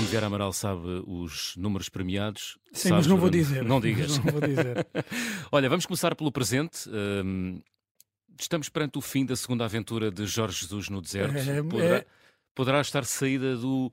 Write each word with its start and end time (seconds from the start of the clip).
Bruno 0.00 0.08
Vieira 0.08 0.26
Amaral 0.28 0.52
sabe 0.52 1.02
os 1.06 1.54
números 1.56 1.90
premiados. 1.90 2.58
Sim, 2.72 2.88
Sabes, 2.88 2.90
mas 2.90 3.06
não 3.06 3.18
vou 3.18 3.28
dizer. 3.28 3.62
Não 3.62 3.80
digas. 3.80 4.16
Não 4.16 4.32
vou 4.32 4.40
dizer. 4.40 4.86
Olha, 5.52 5.68
vamos 5.68 5.84
começar 5.84 6.14
pelo 6.14 6.32
presente. 6.32 6.88
Hum, 6.88 7.60
estamos 8.40 8.70
perante 8.70 8.96
o 8.96 9.02
fim 9.02 9.26
da 9.26 9.36
segunda 9.36 9.66
aventura 9.66 10.10
de 10.10 10.24
Jorge 10.24 10.60
Jesus 10.62 10.88
no 10.88 11.02
deserto. 11.02 11.36
É, 11.36 11.62
poderá, 11.62 11.96
é- 11.96 12.06
poderá 12.54 12.80
estar 12.80 13.04
saída 13.04 13.56
do 13.56 13.92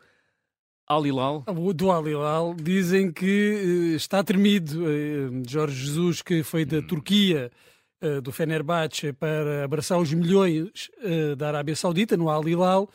Al 0.87 1.05
Hilal? 1.05 1.43
O 1.45 1.73
do 1.73 1.91
Al 1.91 2.07
Hilal 2.07 2.55
dizem 2.55 3.11
que 3.11 3.91
eh, 3.91 3.95
está 3.97 4.23
tremido. 4.23 4.89
Eh, 4.89 5.43
Jorge 5.45 5.87
Jesus, 5.87 6.21
que 6.21 6.41
foi 6.41 6.63
da 6.63 6.81
Turquia, 6.81 7.51
eh, 7.99 8.21
do 8.21 8.31
Fenerbahçe, 8.31 9.11
para 9.11 9.65
abraçar 9.65 9.99
os 9.99 10.13
milhões 10.13 10.89
da 11.37 11.49
Arábia 11.49 11.75
Saudita, 11.75 12.15
no 12.15 12.29
Al 12.29 12.47
Hilal, 12.47 12.89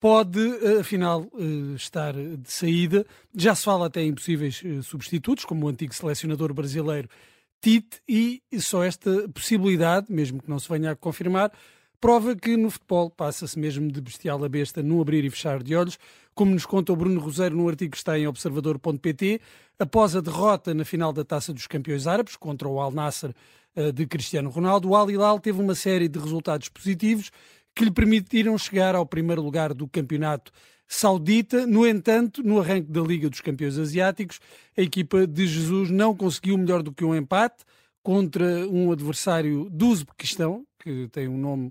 pode, 0.00 0.40
eh, 0.40 0.80
afinal, 0.80 1.26
eh, 1.34 1.74
estar 1.74 2.14
de 2.14 2.50
saída. 2.50 3.06
Já 3.34 3.54
se 3.54 3.64
fala 3.64 3.86
até 3.86 4.02
em 4.02 4.14
possíveis 4.14 4.62
eh, 4.64 4.82
substitutos, 4.82 5.44
como 5.44 5.66
o 5.66 5.68
antigo 5.68 5.94
selecionador 5.94 6.52
brasileiro 6.54 7.08
Tite, 7.60 8.00
e 8.08 8.40
só 8.60 8.84
esta 8.84 9.28
possibilidade, 9.30 10.12
mesmo 10.12 10.40
que 10.40 10.48
não 10.48 10.60
se 10.60 10.68
venha 10.68 10.92
a 10.92 10.96
confirmar, 10.96 11.50
prova 12.00 12.36
que 12.36 12.56
no 12.56 12.70
futebol 12.70 13.10
passa-se 13.10 13.58
mesmo 13.58 13.90
de 13.90 14.00
bestial 14.00 14.44
a 14.44 14.48
besta 14.48 14.82
num 14.82 15.00
abrir 15.00 15.24
e 15.24 15.30
fechar 15.30 15.62
de 15.62 15.74
olhos, 15.74 15.98
como 16.34 16.52
nos 16.52 16.64
conta 16.64 16.92
o 16.92 16.96
Bruno 16.96 17.20
Roseiro 17.20 17.56
no 17.56 17.68
artigo 17.68 17.90
que 17.90 17.96
está 17.96 18.16
em 18.16 18.28
observador.pt, 18.28 19.40
após 19.76 20.14
a 20.14 20.20
derrota 20.20 20.72
na 20.72 20.84
final 20.84 21.12
da 21.12 21.24
Taça 21.24 21.52
dos 21.52 21.66
Campeões 21.66 22.06
Árabes 22.06 22.36
contra 22.36 22.68
o 22.68 22.80
Al 22.80 22.92
Nassr 22.92 23.34
eh, 23.74 23.90
de 23.90 24.06
Cristiano 24.06 24.48
Ronaldo, 24.48 24.88
o 24.88 24.94
Al 24.94 25.10
Hilal 25.10 25.40
teve 25.40 25.60
uma 25.60 25.74
série 25.74 26.08
de 26.08 26.18
resultados 26.18 26.68
positivos 26.68 27.32
que 27.78 27.84
lhe 27.84 27.92
permitiram 27.92 28.58
chegar 28.58 28.96
ao 28.96 29.06
primeiro 29.06 29.40
lugar 29.40 29.72
do 29.72 29.86
campeonato 29.86 30.50
saudita. 30.88 31.64
No 31.64 31.86
entanto, 31.86 32.42
no 32.42 32.60
arranque 32.60 32.90
da 32.90 33.00
Liga 33.00 33.30
dos 33.30 33.40
Campeões 33.40 33.78
Asiáticos, 33.78 34.40
a 34.76 34.82
equipa 34.82 35.24
de 35.28 35.46
Jesus 35.46 35.88
não 35.88 36.12
conseguiu 36.12 36.58
melhor 36.58 36.82
do 36.82 36.92
que 36.92 37.04
um 37.04 37.14
empate 37.14 37.64
contra 38.02 38.44
um 38.68 38.90
adversário 38.90 39.68
do 39.70 39.90
Uzbequistão, 39.90 40.66
que 40.82 41.06
tem 41.12 41.28
um 41.28 41.38
nome 41.38 41.70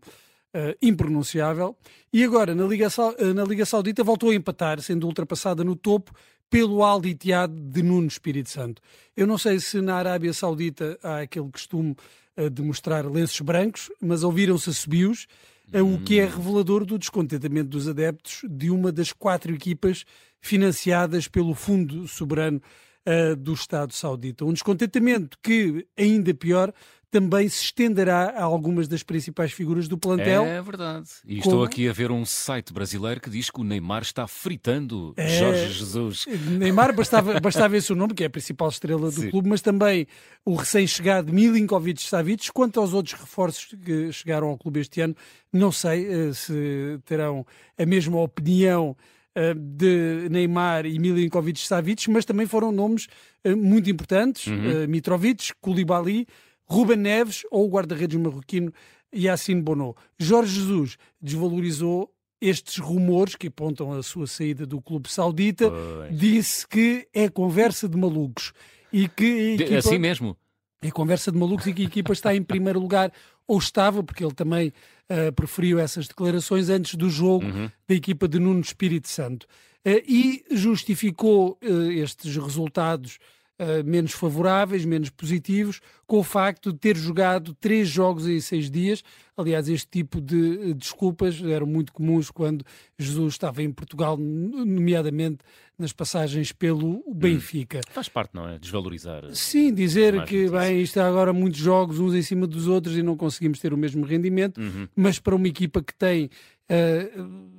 eh, 0.53 0.77
impronunciável, 0.81 1.75
e 2.13 2.23
agora 2.23 2.55
na 2.55 2.65
Liga, 2.65 2.87
eh, 3.17 3.33
na 3.33 3.43
Liga 3.43 3.65
Saudita 3.65 4.01
voltou 4.01 4.29
a 4.29 4.35
empatar, 4.35 4.79
sendo 4.79 5.07
ultrapassada 5.07 5.61
no 5.61 5.75
topo 5.75 6.13
pelo 6.49 6.85
Al 6.85 7.05
Ittihad 7.05 7.51
de 7.51 7.83
Nuno 7.83 8.07
Espírito 8.07 8.49
Santo. 8.49 8.81
Eu 9.15 9.27
não 9.27 9.37
sei 9.37 9.59
se 9.59 9.81
na 9.81 9.95
Arábia 9.95 10.31
Saudita 10.31 10.97
há 11.03 11.19
aquele 11.19 11.49
costume 11.51 11.97
eh, 12.37 12.49
de 12.49 12.61
mostrar 12.61 13.05
lenços 13.05 13.41
brancos, 13.41 13.91
mas 13.99 14.23
ouviram-se 14.23 14.69
assobios, 14.69 15.27
eh, 15.71 15.81
o 15.81 15.99
que 15.99 16.19
é 16.19 16.25
revelador 16.25 16.85
do 16.85 16.97
descontentamento 16.97 17.69
dos 17.69 17.87
adeptos 17.87 18.41
de 18.49 18.69
uma 18.69 18.91
das 18.91 19.11
quatro 19.11 19.53
equipas 19.53 20.05
financiadas 20.39 21.27
pelo 21.27 21.53
Fundo 21.53 22.07
Soberano 22.07 22.61
eh, 23.05 23.35
do 23.35 23.53
Estado 23.53 23.93
Saudita. 23.93 24.43
Um 24.43 24.53
descontentamento 24.53 25.37
que, 25.41 25.87
ainda 25.97 26.33
pior, 26.33 26.73
também 27.09 27.47
se 27.47 27.63
estenderá 27.63 28.31
a 28.35 28.43
algumas 28.43 28.87
das 28.87 29.01
principais 29.01 29.51
figuras 29.51 29.87
do 29.87 29.97
plantel. 29.97 30.43
É 30.45 30.61
verdade. 30.61 31.07
E 31.25 31.37
Como? 31.37 31.39
estou 31.39 31.63
aqui 31.63 31.87
a 31.87 31.93
ver 31.93 32.11
um 32.11 32.25
site 32.25 32.73
brasileiro 32.73 33.21
que 33.21 33.29
diz 33.29 33.49
que 33.49 33.61
o 33.61 33.63
Neymar 33.63 34.01
está 34.01 34.27
fritando 34.27 35.13
É. 35.15 35.27
Jorge 35.39 35.69
Jesus. 35.71 36.25
Neymar 36.27 36.93
bastava, 36.93 37.39
bastava 37.39 37.77
esse 37.77 37.91
o 37.93 37.95
nome, 37.95 38.13
que 38.13 38.23
é 38.23 38.27
a 38.27 38.29
principal 38.29 38.67
estrela 38.69 39.09
do 39.09 39.21
Sim. 39.21 39.29
clube, 39.29 39.47
mas 39.47 39.61
também 39.61 40.05
o 40.45 40.55
recém-chegado 40.55 41.31
Milinkovic 41.31 42.01
Savic. 42.01 42.51
Quanto 42.51 42.79
aos 42.79 42.93
outros 42.93 43.19
reforços 43.19 43.73
que 43.83 44.11
chegaram 44.11 44.49
ao 44.49 44.57
clube 44.57 44.81
este 44.81 44.99
ano, 45.01 45.15
não 45.51 45.71
sei 45.71 46.05
eh, 46.07 46.33
se 46.33 46.99
terão 47.05 47.45
a 47.77 47.85
mesma 47.85 48.19
opinião 48.19 48.95
eh, 49.33 49.53
de 49.53 50.27
Neymar 50.29 50.85
e 50.85 50.99
Milinkovic 50.99 51.59
Savic, 51.59 52.09
mas 52.09 52.25
também 52.25 52.45
foram 52.45 52.71
nomes 52.71 53.07
eh, 53.43 53.55
muito 53.55 53.89
importantes: 53.89 54.47
Uhum. 54.47 54.87
Mitrovic, 54.87 55.53
Koulibaly, 55.61 56.27
Ruben 56.69 56.97
Neves 56.97 57.43
ou 57.51 57.65
o 57.65 57.69
guarda-redes 57.69 58.19
marroquino 58.19 58.71
Yassine 59.15 59.61
Bono. 59.61 59.95
Jorge 60.19 60.55
Jesus 60.59 60.97
desvalorizou 61.21 62.11
estes 62.41 62.77
rumores 62.77 63.35
que 63.35 63.47
apontam 63.47 63.91
a 63.93 64.03
sua 64.03 64.27
saída 64.27 64.65
do 64.65 64.79
clube 64.81 65.09
saudita 65.11 65.71
Pois. 65.71 66.17
disse 66.19 66.67
que 66.67 67.07
é 67.13 67.29
conversa 67.29 67.87
de 67.89 67.97
malucos 67.97 68.51
e 68.93 69.07
que 69.07 69.57
De- 69.57 69.63
equipa, 69.63 69.79
Assim 69.79 69.97
mesmo. 69.97 70.37
é 70.81 70.91
conversa 70.91 71.31
de 71.31 71.37
malucos 71.37 71.65
e 71.67 71.73
que 71.73 71.81
a 71.81 71.85
equipa 71.85 72.13
está 72.13 72.35
em 72.35 72.43
primeiro 72.43 72.79
lugar 72.79 73.11
ou 73.47 73.57
estava, 73.57 74.03
porque 74.03 74.23
ele 74.23 74.33
também 74.35 74.71
ah, 75.09 75.31
preferiu 75.31 75.79
essas 75.79 76.07
declarações 76.07 76.69
antes 76.69 76.95
do 76.95 77.09
jogo 77.09 77.45
Uhum. 77.45 77.71
da 77.87 77.95
equipa 77.95 78.27
de 78.27 78.37
Nuno 78.39 78.59
Espírito 78.59 79.07
Santo 79.07 79.47
Ah, 79.85 80.01
e 80.07 80.43
justificou 80.51 81.57
ah, 81.63 81.67
estes 81.93 82.35
resultados 82.35 83.17
ah, 83.59 83.83
menos 83.85 84.11
favoráveis, 84.11 84.85
menos 84.85 85.09
positivos, 85.09 85.79
com 86.05 86.19
o 86.19 86.23
facto 86.23 86.71
de 86.71 86.79
ter 86.79 86.95
jogado 86.95 87.53
três 87.55 87.87
jogos 87.89 88.27
em 88.27 88.39
seis 88.39 88.69
dias. 88.69 89.03
Aliás, 89.35 89.67
este 89.69 89.87
tipo 89.89 90.19
de 90.21 90.71
eh, 90.71 90.73
desculpas 90.73 91.41
eram 91.43 91.65
muito 91.67 91.91
comuns 91.93 92.29
quando 92.31 92.63
Jesus 92.97 93.33
estava 93.33 93.61
em 93.63 93.71
Portugal, 93.71 94.17
nomeadamente 94.17 95.39
nas 95.77 95.93
passagens 95.93 96.51
pelo 96.51 97.03
Benfica. 97.13 97.81
Faz 97.91 98.09
parte, 98.09 98.31
não 98.33 98.47
é? 98.49 98.57
Desvalorizar. 98.57 99.23
Sim, 99.33 99.73
dizer 99.73 100.23
que 100.25 100.49
bem, 100.49 100.81
isto 100.81 100.99
há 100.99 101.07
agora 101.07 101.31
muitos 101.33 101.59
jogos 101.59 101.99
uns 101.99 102.15
em 102.15 102.21
cima 102.21 102.47
dos 102.47 102.67
outros 102.67 102.97
e 102.97 103.03
não 103.03 103.15
conseguimos 103.15 103.59
ter 103.59 103.73
o 103.73 103.77
mesmo 103.77 104.03
rendimento, 104.05 104.59
Uhum. 104.59 104.87
mas 104.95 105.19
para 105.19 105.35
uma 105.35 105.47
equipa 105.47 105.81
que 105.83 105.93
tem 105.93 106.29
eh, 106.69 107.11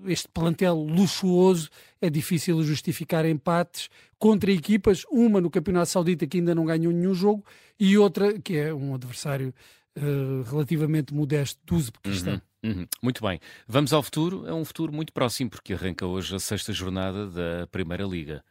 este 0.06 0.28
plantel 0.28 0.74
luxuoso 0.74 1.70
é 2.00 2.10
difícil 2.10 2.62
justificar 2.62 3.24
empates 3.26 3.88
contra 4.18 4.50
equipas, 4.50 5.04
uma 5.10 5.40
no 5.40 5.50
Campeonato 5.50 5.90
Saudita 5.90 6.26
que 6.26 6.38
ainda 6.38 6.54
não 6.54 6.64
ganhou 6.64 6.92
nenhum 6.92 7.14
jogo 7.14 7.44
e 7.78 7.96
outra 7.96 8.38
que 8.38 8.56
é 8.56 8.72
um 8.74 8.94
adversário 8.94 9.54
eh, 9.96 10.48
relativamente 10.48 11.12
modesto 11.12 11.60
do 11.64 11.76
Uzbequistão. 11.76 12.40
Uhum, 12.62 12.70
uhum. 12.70 12.86
Muito 13.02 13.22
bem. 13.22 13.40
Vamos 13.66 13.92
ao 13.92 14.02
futuro. 14.02 14.46
É 14.46 14.54
um 14.54 14.64
futuro 14.64 14.92
muito 14.92 15.12
próximo, 15.12 15.50
porque 15.50 15.72
arranca 15.72 16.06
hoje 16.06 16.34
a 16.34 16.38
sexta 16.38 16.72
jornada 16.72 17.26
da 17.28 17.66
Primeira 17.66 18.04
Liga. 18.04 18.44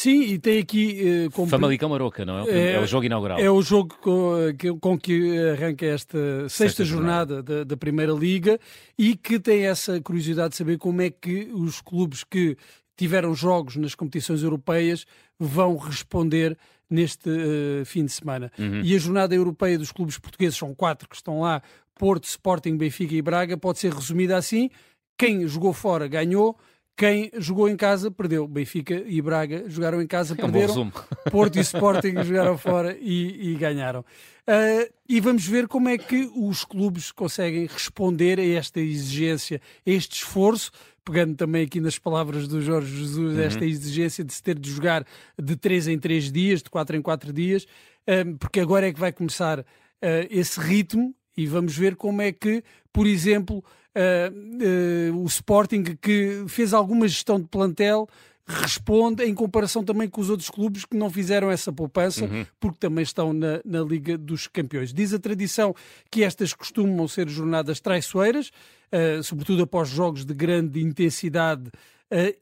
Sim, 0.00 0.22
e 0.22 0.38
tem 0.38 0.60
aqui 0.60 1.24
eh, 1.24 1.28
como 1.32 1.48
Famalicão 1.48 1.88
Maroca, 1.88 2.24
não 2.24 2.46
é? 2.46 2.50
É- 2.50 2.72
É, 2.74 2.80
o 2.80 2.86
jogo 2.86 3.04
inaugural. 3.06 3.36
É 3.40 3.50
o 3.50 3.60
jogo 3.60 3.96
com 4.00 4.32
que, 4.56 4.72
com 4.78 4.96
que 4.96 5.36
arranca 5.48 5.84
esta 5.86 6.16
sexta, 6.42 6.48
Sexta 6.68 6.84
jornada 6.84 7.42
da, 7.42 7.64
da 7.64 7.76
Primeira 7.76 8.12
Liga 8.12 8.60
e 8.96 9.16
que 9.16 9.40
tem 9.40 9.66
essa 9.66 10.00
curiosidade 10.00 10.50
de 10.50 10.56
saber 10.56 10.78
como 10.78 11.02
é 11.02 11.10
que 11.10 11.50
os 11.52 11.80
clubes 11.80 12.22
que 12.22 12.56
tiveram 12.96 13.34
jogos 13.34 13.74
nas 13.74 13.96
competições 13.96 14.44
europeias 14.44 15.04
vão 15.36 15.76
responder 15.76 16.56
neste 16.88 17.28
eh, 17.28 17.84
fim 17.84 18.04
de 18.04 18.12
semana. 18.12 18.52
Uhum. 18.56 18.80
E 18.84 18.94
a 18.94 18.98
jornada 19.00 19.34
europeia 19.34 19.76
dos 19.76 19.90
clubes 19.90 20.16
portugueses, 20.16 20.56
são 20.56 20.72
quatro 20.76 21.08
que 21.08 21.16
estão 21.16 21.40
lá, 21.40 21.60
Porto, 21.96 22.22
Sporting, 22.26 22.76
Benfica 22.76 23.16
e 23.16 23.20
Braga, 23.20 23.56
pode 23.58 23.80
ser 23.80 23.92
resumida 23.92 24.36
assim, 24.36 24.70
quem 25.18 25.44
jogou 25.48 25.72
fora 25.72 26.06
ganhou, 26.06 26.56
quem 26.98 27.30
jogou 27.38 27.68
em 27.68 27.76
casa 27.76 28.10
perdeu. 28.10 28.48
Benfica 28.48 29.04
e 29.06 29.22
Braga 29.22 29.64
jogaram 29.68 30.02
em 30.02 30.06
casa, 30.06 30.34
É 30.36 30.44
um 30.44 30.50
perderam. 30.50 30.66
resumo. 30.66 30.92
Porto 31.30 31.56
e 31.56 31.60
Sporting 31.60 32.24
jogaram 32.24 32.58
fora 32.58 32.98
e, 33.00 33.52
e 33.52 33.54
ganharam. 33.54 34.04
Ah, 34.44 34.88
e 35.08 35.20
vamos 35.20 35.46
ver 35.46 35.68
como 35.68 35.88
é 35.88 35.96
que 35.96 36.28
os 36.34 36.64
clubes 36.64 37.12
conseguem 37.12 37.66
responder 37.66 38.40
a 38.40 38.44
esta 38.44 38.80
exigência, 38.80 39.60
a 39.86 39.90
este 39.90 40.16
esforço, 40.16 40.72
pegando 41.04 41.36
também 41.36 41.64
aqui 41.64 41.80
nas 41.80 41.98
palavras 42.00 42.48
do 42.48 42.60
Jorge 42.60 42.96
Jesus, 42.96 43.38
esta 43.38 43.64
exigência 43.64 44.24
de 44.24 44.34
se 44.34 44.42
ter 44.42 44.58
de 44.58 44.68
jogar 44.68 45.06
de 45.40 45.54
3 45.54 45.86
em 45.88 45.98
3 46.00 46.32
dias, 46.32 46.62
de 46.64 46.68
4 46.68 46.96
em 46.96 47.00
4 47.02 47.32
dias, 47.32 47.64
ah, 48.08 48.12
porque 48.40 48.58
agora 48.58 48.88
é 48.88 48.92
que 48.92 48.98
vai 48.98 49.12
começar 49.12 49.60
ah, 49.60 49.64
esse 50.28 50.58
ritmo 50.58 51.14
e 51.38 51.46
vamos 51.46 51.76
ver 51.76 51.94
como 51.94 52.20
é 52.20 52.32
que, 52.32 52.64
por 52.92 53.06
exemplo, 53.06 53.64
ah, 53.94 54.28
ah, 54.28 55.16
o 55.16 55.24
Sporting, 55.26 55.84
que 56.02 56.44
fez 56.48 56.74
alguma 56.74 57.06
gestão 57.06 57.40
de 57.40 57.46
plantel, 57.46 58.08
responde 58.44 59.22
em 59.22 59.32
comparação 59.32 59.84
também 59.84 60.08
com 60.08 60.20
os 60.20 60.30
outros 60.30 60.50
clubes 60.50 60.84
que 60.84 60.96
não 60.96 61.08
fizeram 61.08 61.48
essa 61.48 61.72
poupança, 61.72 62.28
porque 62.58 62.78
também 62.80 63.04
estão 63.04 63.32
na, 63.32 63.60
na 63.64 63.82
Liga 63.82 64.18
dos 64.18 64.48
Campeões. 64.48 64.92
Diz 64.92 65.14
a 65.14 65.18
tradição 65.18 65.72
que 66.10 66.24
estas 66.24 66.52
costumam 66.52 67.06
ser 67.06 67.28
jornadas 67.28 67.78
traiçoeiras, 67.78 68.50
ah, 68.90 69.22
sobretudo 69.22 69.62
após 69.62 69.88
jogos 69.88 70.24
de 70.24 70.34
grande 70.34 70.82
intensidade 70.82 71.70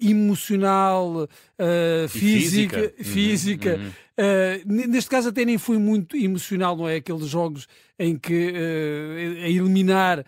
emocional, 0.01 1.29
ah, 1.59 2.09
física, 2.09 2.79
física. 2.79 2.95
Uhum, 2.99 3.05
física. 3.05 3.77
uhum. 3.77 3.91
Uh, 4.19 4.73
n- 4.73 4.87
neste 4.87 5.11
caso 5.11 5.29
até 5.29 5.45
nem 5.45 5.59
foi 5.59 5.77
muito 5.79 6.17
emocional, 6.17 6.75
não 6.77 6.89
é? 6.89 6.97
Aqueles 6.97 7.27
jogos 7.29 7.67
em 7.99 8.17
que 8.17 8.53
a 9.45 9.49
eliminar 9.49 10.25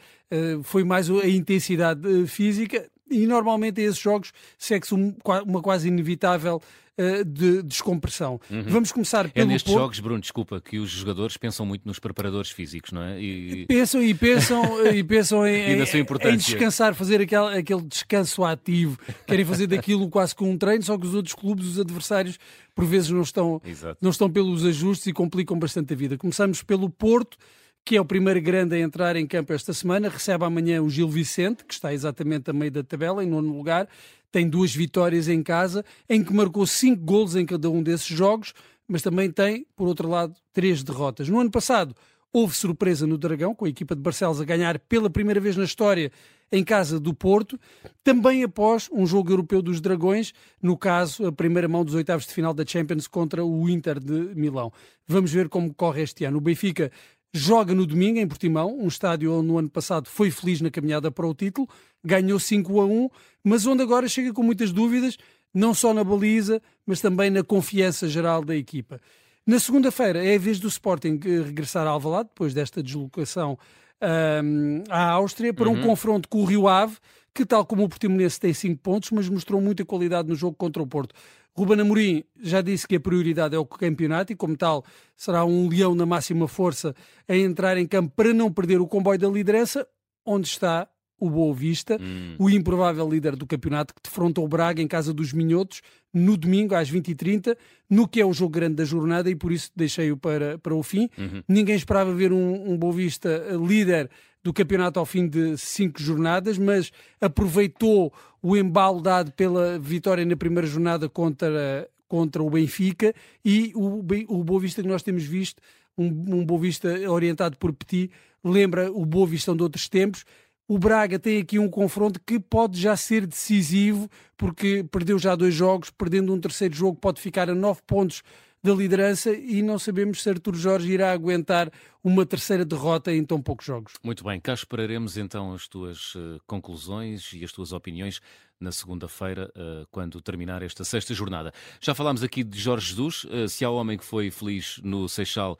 foi 0.63 0.85
mais 0.85 1.09
a 1.11 1.27
intensidade 1.27 2.27
física. 2.27 2.87
e 3.11 3.27
normalmente 3.27 3.81
a 3.81 3.85
esses 3.85 3.99
jogos 3.99 4.33
segue-se 4.59 4.93
uma 4.95 5.63
quase 5.63 5.89
inevitável 5.89 6.61
uh, 6.99 7.25
de 7.25 7.63
descompressão. 7.63 8.41
Uhum. 8.51 8.65
Vamos 8.67 8.93
começar 8.93 9.27
é 9.27 9.29
pelo 9.29 9.47
É 9.47 9.53
nestes 9.53 9.73
Porto. 9.73 9.83
jogos, 9.83 10.01
Bruno, 10.01 10.21
desculpa, 10.21 10.61
que 10.61 10.79
os 10.79 10.91
jogadores 10.91 11.37
pensam 11.37 11.65
muito 11.65 11.87
nos 11.87 11.99
preparadores 11.99 12.51
físicos, 12.51 12.93
não 12.93 13.03
é? 13.03 13.21
E... 13.21 13.67
Pensam 13.67 14.03
e 14.03 14.15
pensam, 14.15 14.63
e 14.93 15.03
pensam 15.05 15.47
em, 15.47 15.53
e 15.53 15.73
em, 15.75 16.33
em, 16.33 16.37
descansar, 16.37 16.95
fazer 16.95 17.21
aquele, 17.21 17.59
aquele 17.59 17.83
descanso 17.83 18.45
ativo. 18.45 18.99
Querem 19.27 19.45
fazer 19.45 19.67
daquilo 19.67 20.09
quase 20.09 20.35
com 20.35 20.51
um 20.51 20.59
treino, 20.59 20.83
só 20.83 20.99
que 20.99 21.07
os 21.07 21.15
outros 21.15 21.35
clubes, 21.35 21.67
os 21.67 21.79
adversários, 21.79 22.39
por 22.75 22.85
vezes 22.85 23.11
não 23.11 23.23
estão, 23.23 23.61
não 24.01 24.11
estão 24.11 24.31
pelos 24.31 24.65
ajustes 24.65 25.07
e 25.07 25.13
complicam 25.13 25.59
bastante 25.59 25.93
a 25.93 25.97
vida. 25.97 26.17
Começamos 26.17 26.63
pelo 26.63 26.91
Porto 26.91 27.37
que 27.85 27.97
é 27.97 28.01
o 28.01 28.05
primeiro 28.05 28.41
grande 28.41 28.75
a 28.75 28.79
entrar 28.79 29.17
em 29.17 29.27
campo 29.27 29.53
esta 29.53 29.73
semana. 29.73 30.09
Recebe 30.09 30.45
amanhã 30.45 30.83
o 30.83 30.91
Gil 30.91 31.09
Vicente, 31.09 31.65
que 31.65 31.73
está 31.73 31.93
exatamente 31.93 32.51
a 32.51 32.53
meio 32.53 32.71
da 32.71 32.83
tabela, 32.83 33.25
em 33.25 33.29
nono 33.29 33.57
lugar. 33.57 33.89
Tem 34.31 34.49
duas 34.49 34.75
vitórias 34.75 35.29
em 35.29 35.43
casa, 35.43 35.85
em 36.09 36.23
que 36.23 36.33
marcou 36.33 36.67
cinco 36.67 37.03
golos 37.03 37.35
em 37.35 37.47
cada 37.47 37.71
um 37.71 37.83
desses 37.83 38.07
jogos, 38.07 38.53
mas 38.87 39.03
também 39.03 39.31
tem, 39.31 39.67
por 39.75 39.89
outro 39.89 40.09
lado, 40.09 40.35
três 40.53 40.83
derrotas. 40.83 41.29
No 41.29 41.41
ano 41.41 41.51
passado, 41.51 41.95
houve 42.33 42.55
surpresa 42.55 43.07
no 43.07 43.17
Dragão, 43.17 43.55
com 43.55 43.65
a 43.65 43.69
equipa 43.69 43.95
de 43.95 44.03
Barcelos 44.03 44.41
a 44.41 44.45
ganhar 44.45 44.79
pela 44.79 45.09
primeira 45.09 45.41
vez 45.41 45.57
na 45.57 45.65
história 45.65 46.13
em 46.51 46.65
casa 46.65 46.99
do 46.99 47.13
Porto, 47.13 47.61
também 48.03 48.43
após 48.43 48.89
um 48.91 49.07
jogo 49.07 49.31
europeu 49.31 49.61
dos 49.61 49.81
Dragões, 49.81 50.33
no 50.63 50.77
caso, 50.77 51.27
a 51.27 51.33
primeira 51.33 51.69
mão 51.69 51.85
dos 51.85 51.95
oitavos 51.95 52.27
de 52.27 52.33
final 52.33 52.55
da 52.55 52.65
Champions 52.67 53.07
contra 53.07 53.45
o 53.45 53.69
Inter 53.69 54.01
de 54.01 54.35
Milão. 54.35 54.73
Vamos 55.07 55.31
ver 55.31 55.49
como 55.49 55.73
corre 55.75 56.03
este 56.03 56.25
ano. 56.25 56.39
O 56.39 56.41
Benfica 56.41 56.91
joga 57.33 57.75
no 57.75 57.87
domingo 57.87 58.19
em 58.19 58.27
Portimão, 58.27 58.77
um 58.79 58.89
estádio 58.89 59.33
onde 59.33 59.49
no 59.49 59.59
ano 59.59 59.69
passado 59.69 60.09
foi 60.09 60.31
feliz 60.31 60.61
na 60.61 60.71
caminhada 60.71 61.11
para 61.11 61.27
o 61.27 61.35
título, 61.35 61.69
ganhou 62.03 62.39
5 62.39 62.81
a 62.81 62.87
1, 62.87 63.11
mas 63.45 63.67
onde 63.67 63.83
agora 63.83 64.09
chega 64.09 64.33
com 64.33 64.43
muitas 64.43 64.73
dúvidas, 64.73 65.17
não 65.53 65.75
só 65.75 65.93
na 65.93 66.05
baliza, 66.05 66.63
mas 66.87 67.01
também 67.01 67.31
na 67.31 67.43
confiança 67.43 68.09
geral 68.09 68.45
da 68.45 68.57
equipa. 68.57 69.01
Na 69.47 69.59
segunda-feira 69.59 70.25
é 70.25 70.37
a 70.37 70.39
vez 70.39 70.59
do 70.59 70.69
Sporting 70.69 71.19
regressar 71.23 71.87
a 71.87 71.91
Alvalade, 71.91 72.29
depois 72.29 72.53
desta 72.53 72.83
deslocação 72.83 73.59
um, 74.03 74.85
à 74.91 75.11
Áustria, 75.13 75.53
para 75.53 75.69
uhum. 75.69 75.81
um 75.81 75.83
confronto 75.83 76.29
com 76.29 76.43
o 76.43 76.45
Rio 76.45 76.69
Ave, 76.69 76.97
que 77.35 77.47
tal 77.47 77.65
como 77.65 77.85
o 77.85 77.89
Portimonense 77.89 78.39
tem 78.39 78.53
5 78.53 78.81
pontos, 78.83 79.11
mas 79.11 79.29
mostrou 79.29 79.61
muita 79.61 79.85
qualidade 79.85 80.29
no 80.29 80.35
jogo 80.35 80.57
contra 80.57 80.83
o 80.83 80.87
Porto. 80.87 81.15
Ruben 81.59 81.81
Amorim 81.81 82.23
já 82.41 82.61
disse 82.61 82.87
que 82.87 82.95
a 82.95 83.01
prioridade 83.01 83.55
é 83.57 83.59
o 83.59 83.67
campeonato 83.67 84.33
e, 84.33 84.37
como 84.37 84.57
tal, 84.57 84.85
será 85.17 85.45
um 85.45 85.69
leão 85.69 85.93
na 85.93 86.07
máxima 86.07 86.47
força 86.47 86.95
a 87.27 87.37
entrar 87.37 87.77
em 87.77 87.87
campo 87.87 88.13
para 88.15 88.33
não 88.33 88.53
perder 88.53 88.81
o 88.81 88.87
comboio 88.87 89.19
da 89.19 89.29
liderança, 89.29 89.85
onde 90.25 90.47
está 90.47 90.89
o 91.19 91.29
Boa 91.29 91.53
Vista, 91.53 91.99
hum. 92.01 92.37
o 92.39 92.49
improvável 92.49 93.09
líder 93.09 93.35
do 93.35 93.45
campeonato, 93.45 93.93
que 93.93 94.01
defronta 94.05 94.41
o 94.41 94.47
Braga 94.47 94.81
em 94.81 94.87
casa 94.87 95.13
dos 95.13 95.33
Minhotos, 95.33 95.83
no 96.15 96.37
domingo 96.37 96.77
às 96.77 96.89
20h30, 96.91 97.57
no 97.91 98.07
que 98.07 98.21
é 98.21 98.25
o 98.25 98.33
jogo 98.33 98.53
grande 98.53 98.77
da 98.77 98.85
jornada 98.85 99.29
e 99.29 99.35
por 99.35 99.51
isso 99.51 99.73
deixei-o 99.75 100.17
para, 100.17 100.59
para 100.59 100.77
o 100.77 100.83
fim. 100.83 101.11
Uhum. 101.19 101.43
Ninguém 101.49 101.75
esperava 101.75 102.15
ver 102.15 102.33
um, 102.33 102.71
um 102.71 102.79
Boa 102.79 102.93
Vista 102.93 103.45
líder 103.67 104.09
do 104.49 104.53
campeonato 104.55 104.99
ao 104.99 105.05
fim 105.05 105.29
de 105.29 105.59
cinco 105.59 106.01
jornadas, 106.01 106.57
mas 106.57 106.91
aproveitou 107.21 108.11
o 108.43 108.57
embalo 108.57 109.03
dado 109.03 109.31
pela 109.33 109.79
vitória 109.79 110.25
na 110.25 110.35
primeira 110.39 110.67
jornada 110.67 111.07
contra, 111.07 111.87
contra 112.09 112.43
o 112.43 112.49
Benfica 112.49 113.15
e 113.45 113.73
o, 113.75 113.99
o 114.27 114.43
Boa 114.43 114.59
Vista 114.59 114.81
que 114.81 114.89
nós 114.89 115.03
temos 115.03 115.25
visto, 115.25 115.61
um, 115.99 116.07
um 116.07 116.47
Boa 116.47 116.63
Vista 116.63 116.89
orientado 117.11 117.59
por 117.59 117.75
Petit, 117.75 118.11
lembra 118.43 118.91
o 118.91 119.05
Boa 119.05 119.27
Vista 119.27 119.55
de 119.55 119.63
outros 119.63 119.87
tempos. 119.87 120.25
O 120.67 120.79
Braga 120.79 121.19
tem 121.19 121.43
aqui 121.43 121.59
um 121.59 121.69
confronto 121.69 122.19
que 122.25 122.41
pode 122.41 122.81
já 122.81 122.97
ser 122.97 123.27
decisivo, 123.27 124.09
porque 124.35 124.83
perdeu 124.91 125.19
já 125.19 125.37
dois 125.37 125.53
jogos, 125.53 125.91
perdendo 125.91 126.33
um 126.33 126.41
terceiro 126.41 126.75
jogo, 126.75 126.99
pode 126.99 127.21
ficar 127.21 127.51
a 127.51 127.55
nove 127.55 127.81
pontos 127.87 128.23
da 128.63 128.75
liderança 128.75 129.33
e 129.33 129.63
não 129.63 129.79
sabemos 129.79 130.23
se 130.23 130.29
Artur 130.29 130.55
Jorge 130.55 130.93
irá 130.93 131.13
aguentar 131.13 131.71
uma 132.03 132.27
terceira 132.27 132.65
derrota 132.65 133.13
em 133.13 133.25
tão 133.25 133.41
poucos 133.41 133.67
jogos. 133.67 133.93
Muito 134.03 134.25
bem, 134.25 134.41
cá 134.41 134.53
esperaremos 134.53 135.17
então 135.17 135.53
as 135.53 135.69
tuas 135.69 136.15
uh, 136.15 136.41
conclusões 136.47 137.33
e 137.33 137.45
as 137.45 137.53
tuas 137.53 137.73
opiniões 137.73 138.21
na 138.61 138.73
segunda-feira, 138.73 139.53
uh, 139.57 139.87
quando 139.91 140.21
terminar 140.21 140.63
esta 140.63 140.83
sexta 140.85 141.15
jornada. 141.15 141.53
Já 141.81 141.95
falámos 141.95 142.23
aqui 142.23 142.43
de 142.43 142.59
Jorge 142.59 142.89
Jesus, 142.89 143.25
uh, 143.25 143.49
se 143.49 143.65
há 143.65 143.71
homem 143.71 143.97
que 143.97 144.05
foi 144.05 144.31
feliz 144.31 144.81
no 144.83 145.09
Seixal 145.09 145.59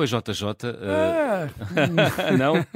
foi 0.00 0.06
JJ. 0.06 0.44
Uh... 0.44 0.56
Ah. 0.82 2.32
não? 2.38 2.54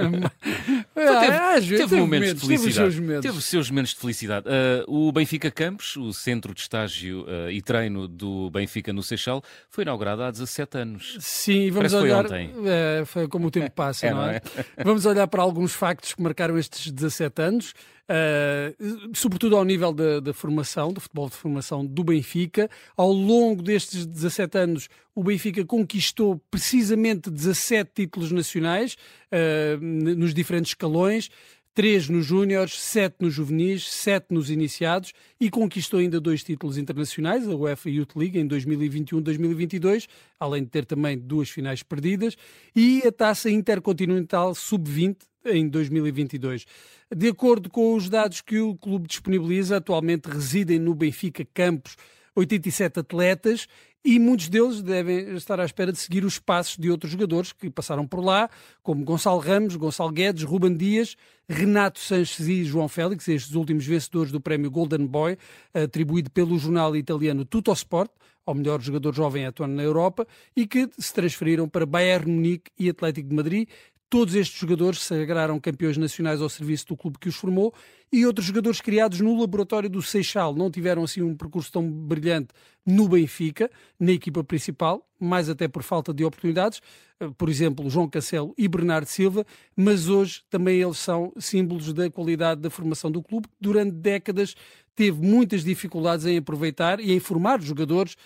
Ah, 0.97 1.55
teve, 1.55 1.69
teve, 1.69 1.77
teve, 1.77 1.97
momentos 1.97 2.35
de 2.35 2.41
felicidade. 2.47 2.95
Teve, 2.95 3.21
teve 3.21 3.39
os 3.39 3.45
seus 3.45 3.69
momentos 3.69 3.93
de 3.93 4.01
felicidade. 4.01 4.47
Uh, 4.49 5.09
o 5.09 5.13
Benfica 5.13 5.51
Campos, 5.51 5.97
o 5.97 6.13
centro 6.13 6.55
de 6.55 6.61
estágio 6.61 7.25
uh, 7.25 7.51
e 7.51 7.61
treino 7.61 8.07
do 8.07 8.49
Benfica 8.51 8.93
no 8.93 9.03
Seixal, 9.03 9.43
foi 9.69 9.83
inaugurado 9.83 10.23
há 10.23 10.31
17 10.31 10.79
anos. 10.79 11.17
Sim, 11.21 11.71
vamos 11.71 11.93
Parece 11.93 11.97
olhar. 11.97 12.27
Foi, 12.27 12.45
ontem. 12.45 12.53
É, 12.65 13.05
foi 13.05 13.29
como 13.29 13.49
o 13.49 13.51
tempo 13.51 13.71
passa, 13.75 14.07
é, 14.07 14.15
não, 14.15 14.25
é? 14.25 14.37
é? 14.77 14.85
Vamos 14.85 15.05
olhar 15.05 15.27
para 15.27 15.43
alguns 15.43 15.75
factos 15.75 16.15
que 16.15 16.23
marcaram 16.23 16.57
estes 16.57 16.91
17 16.91 17.43
anos. 17.43 17.75
Uh, 18.05 19.15
sobretudo 19.15 19.57
ao 19.57 19.65
nível 19.65 19.91
da, 19.91 20.21
da, 20.21 20.35
formação, 20.35 20.93
do 20.93 21.01
futebol 21.01 21.29
de 21.29 21.37
formação 21.37 21.85
do 21.87 22.05
Benfica. 22.05 22.69
Ao 22.95 23.11
longo 23.11 23.63
destes 23.63 24.05
17 24.05 24.59
anos, 24.59 24.89
o 25.15 25.25
Benfica 25.25 25.65
conquistou 25.65 26.39
precisamente 26.51 27.31
17 27.31 27.91
títulos 27.95 28.31
nacionais 28.31 28.95
uh, 29.33 29.83
nos 29.83 30.35
diferentes 30.35 30.73
escalões. 30.73 31.31
Três 31.75 32.09
nos 32.09 32.25
júniores, 32.25 32.81
sete 32.81 33.17
nos 33.19 33.35
juvenis, 33.35 33.91
sete 33.91 34.27
nos 34.31 34.49
iniciados 34.49 35.13
e 35.41 35.51
conquistou 35.51 35.99
ainda 35.99 36.21
dois 36.21 36.45
títulos 36.45 36.79
internacionais, 36.79 37.49
a 37.49 37.57
UEFA 37.57 37.91
Youth 37.91 38.15
League 38.15 38.39
em 38.39 38.47
2021-2022, 38.47 40.07
além 40.39 40.63
de 40.63 40.71
ter 40.71 40.85
também 40.85 41.19
duas 41.19 41.51
finais 41.51 41.83
perdidas, 41.83 42.37
e 42.77 43.03
a 43.05 43.11
taça 43.11 43.51
intercontinental 43.51 44.55
sub-20 44.55 45.17
em 45.45 45.69
2022. 45.69 46.67
De 47.15 47.29
acordo 47.29 47.69
com 47.69 47.95
os 47.95 48.09
dados 48.09 48.41
que 48.41 48.59
o 48.61 48.75
clube 48.75 49.07
disponibiliza, 49.07 49.77
atualmente 49.77 50.29
residem 50.29 50.79
no 50.79 50.95
Benfica 50.95 51.45
Campos 51.53 51.97
87 52.35 53.01
atletas 53.01 53.69
e 54.05 54.19
muitos 54.19 54.51
deles 54.51 54.83
devem 54.83 55.35
estar 55.35 55.59
à 55.59 55.65
espera 55.65 55.91
de 55.91 55.99
seguir 55.99 56.25
os 56.27 56.39
passos 56.39 56.77
de 56.77 56.91
outros 56.91 57.11
jogadores 57.11 57.53
que 57.53 57.71
passaram 57.71 58.07
por 58.07 58.23
lá, 58.23 58.51
como 58.83 59.03
Gonçalo 59.03 59.39
Ramos, 59.39 59.77
Gonçalo 59.77 60.13
Guedes, 60.13 60.43
Ruben 60.43 60.77
Dias, 60.77 61.17
Renato 61.49 61.99
Sanches 61.99 62.47
e 62.47 62.65
João 62.65 62.87
Félix, 62.87 63.27
estes 63.29 63.55
últimos 63.55 63.87
vencedores 63.87 64.31
do 64.31 64.41
prémio 64.41 64.71
Golden 64.71 65.07
Boy, 65.07 65.39
atribuído 65.73 66.31
pelo 66.31 66.59
jornal 66.59 66.95
italiano 66.95 67.47
Tuttosport, 67.47 68.11
ao 68.45 68.55
melhor 68.55 68.79
jogador 68.83 69.15
jovem 69.15 69.47
atuando 69.47 69.75
na 69.75 69.83
Europa, 69.83 70.27
e 70.55 70.67
que 70.67 70.87
se 70.99 71.15
transferiram 71.15 71.67
para 71.67 71.87
Bayern 71.87 72.31
Munique 72.31 72.71
e 72.79 72.91
Atlético 72.91 73.31
de 73.31 73.35
Madrid, 73.35 73.69
Todos 74.15 74.37
estes 74.37 74.61
jogadores 74.61 75.01
sagraram 75.01 75.59
campeões 75.59 75.97
nacionais 75.97 76.41
ao 76.41 76.49
serviço 76.49 76.87
do 76.87 76.97
clube 76.97 77.19
que 77.19 77.29
os 77.29 77.35
formou 77.35 77.75
e 78.13 78.25
outros 78.25 78.47
jogadores 78.47 78.81
criados 78.81 79.19
no 79.19 79.37
laboratório 79.41 79.91
do 79.91 80.01
Seixal 80.01 80.55
não 80.55 80.71
tiveram 80.71 81.03
assim 81.03 81.21
um 81.21 81.37
percurso 81.37 81.73
tão 81.73 81.91
brilhante 81.91 82.51
no 82.87 83.09
Benfica, 83.09 83.69
na 83.99 84.13
equipa 84.13 84.45
principal, 84.45 85.05
mais 85.19 85.49
até 85.49 85.67
por 85.67 85.83
falta 85.83 86.15
de 86.15 86.25
oportunidades, 86.25 86.81
eh, 87.19 87.29
por 87.37 87.49
exemplo, 87.49 87.91
João 87.91 88.09
Cancelo 88.09 88.55
e 88.57 88.69
Bernardo 88.69 89.07
Silva, 89.07 89.45
mas 89.75 90.09
hoje 90.09 90.43
também 90.49 90.81
eles 90.81 90.99
são 90.99 91.33
símbolos 91.37 91.93
da 91.93 92.09
qualidade 92.09 92.61
da 92.61 92.71
formação 92.71 93.11
do 93.11 93.21
clube, 93.21 93.49
que 93.49 93.57
durante 93.61 93.97
décadas 93.97 94.55
teve 94.95 95.21
muitas 95.21 95.65
dificuldades 95.65 96.25
em 96.25 96.39
aproveitar 96.39 97.01
e 97.01 97.11
em 97.11 97.19
formar 97.19 97.61
jogadores 97.61 98.17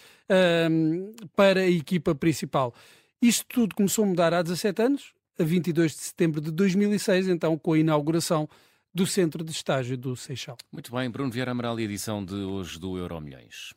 um, 0.70 1.14
para 1.34 1.60
a 1.60 1.66
equipa 1.66 2.14
principal. 2.14 2.74
Isto 3.22 3.46
tudo 3.48 3.74
começou 3.74 4.04
a 4.04 4.06
mudar 4.06 4.34
há 4.34 4.42
17 4.42 4.82
anos, 4.82 5.17
a 5.38 5.44
22 5.44 5.92
de 5.92 5.98
setembro 5.98 6.40
de 6.40 6.50
2006, 6.50 7.28
então 7.28 7.56
com 7.56 7.72
a 7.72 7.78
inauguração 7.78 8.48
do 8.92 9.06
Centro 9.06 9.44
de 9.44 9.52
Estágio 9.52 9.96
do 9.96 10.16
Seixal. 10.16 10.56
Muito 10.72 10.90
bem, 10.92 11.08
Bruno 11.08 11.30
Vieira 11.30 11.52
Amaral 11.52 11.78
e 11.78 11.84
edição 11.84 12.24
de 12.24 12.34
hoje 12.34 12.78
do 12.78 12.98
Euro 12.98 13.20
Milhões. 13.20 13.74